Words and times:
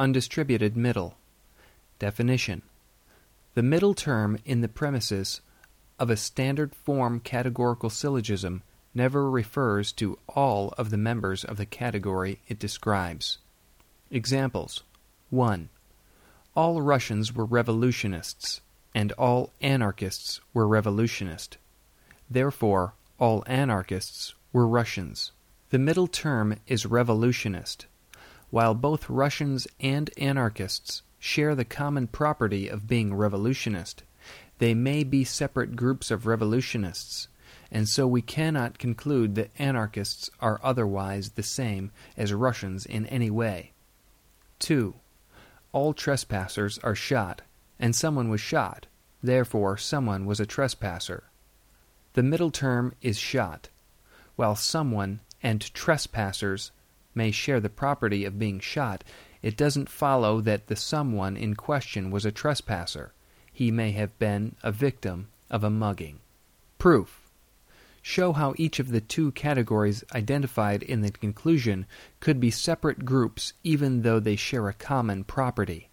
undistributed 0.00 0.78
middle. 0.78 1.14
Definition 1.98 2.62
The 3.52 3.62
middle 3.62 3.92
term 3.92 4.38
in 4.46 4.62
the 4.62 4.68
premises 4.68 5.42
of 5.98 6.08
a 6.08 6.16
standard 6.16 6.74
form 6.74 7.20
categorical 7.20 7.90
syllogism 7.90 8.62
never 8.94 9.30
refers 9.30 9.92
to 9.92 10.18
all 10.26 10.72
of 10.78 10.88
the 10.88 10.96
members 10.96 11.44
of 11.44 11.58
the 11.58 11.66
category 11.66 12.40
it 12.48 12.58
describes. 12.58 13.36
Examples 14.10 14.84
1. 15.28 15.68
All 16.56 16.80
Russians 16.80 17.34
were 17.34 17.44
revolutionists, 17.44 18.62
and 18.94 19.12
all 19.12 19.52
anarchists 19.60 20.40
were 20.54 20.66
revolutionist. 20.66 21.58
Therefore, 22.30 22.94
all 23.18 23.44
anarchists 23.46 24.34
were 24.50 24.66
Russians. 24.66 25.32
The 25.68 25.78
middle 25.78 26.06
term 26.06 26.56
is 26.66 26.86
revolutionist. 26.86 27.84
While 28.50 28.74
both 28.74 29.08
Russians 29.08 29.68
and 29.78 30.10
anarchists 30.16 31.02
share 31.18 31.54
the 31.54 31.64
common 31.64 32.08
property 32.08 32.68
of 32.68 32.88
being 32.88 33.14
revolutionist, 33.14 34.02
they 34.58 34.74
may 34.74 35.04
be 35.04 35.24
separate 35.24 35.76
groups 35.76 36.10
of 36.10 36.26
revolutionists, 36.26 37.28
and 37.70 37.88
so 37.88 38.06
we 38.06 38.22
cannot 38.22 38.78
conclude 38.78 39.36
that 39.36 39.52
anarchists 39.58 40.30
are 40.40 40.60
otherwise 40.62 41.30
the 41.30 41.42
same 41.42 41.92
as 42.16 42.32
Russians 42.32 42.84
in 42.84 43.06
any 43.06 43.30
way. 43.30 43.72
2. 44.58 44.94
All 45.72 45.94
trespassers 45.94 46.78
are 46.78 46.96
shot, 46.96 47.42
and 47.78 47.94
someone 47.94 48.28
was 48.28 48.40
shot, 48.40 48.86
therefore 49.22 49.76
someone 49.76 50.26
was 50.26 50.40
a 50.40 50.46
trespasser. 50.46 51.24
The 52.14 52.24
middle 52.24 52.50
term 52.50 52.94
is 53.00 53.18
shot, 53.18 53.68
while 54.34 54.56
someone 54.56 55.20
and 55.42 55.72
trespassers 55.72 56.72
may 57.14 57.30
share 57.30 57.60
the 57.60 57.68
property 57.68 58.24
of 58.24 58.38
being 58.38 58.60
shot, 58.60 59.04
it 59.42 59.56
doesn't 59.56 59.88
follow 59.88 60.40
that 60.40 60.68
the 60.68 60.76
someone 60.76 61.36
in 61.36 61.54
question 61.54 62.10
was 62.10 62.24
a 62.24 62.32
trespasser. 62.32 63.12
He 63.52 63.70
may 63.70 63.92
have 63.92 64.18
been 64.18 64.56
a 64.62 64.72
victim 64.72 65.28
of 65.50 65.62
a 65.62 65.70
mugging. 65.70 66.20
Proof. 66.78 67.28
Show 68.00 68.32
how 68.32 68.54
each 68.56 68.78
of 68.78 68.88
the 68.88 69.02
two 69.02 69.32
categories 69.32 70.02
identified 70.14 70.82
in 70.82 71.02
the 71.02 71.10
conclusion 71.10 71.84
could 72.18 72.40
be 72.40 72.50
separate 72.50 73.04
groups 73.04 73.52
even 73.62 74.00
though 74.00 74.20
they 74.20 74.36
share 74.36 74.68
a 74.68 74.72
common 74.72 75.24
property. 75.24 75.89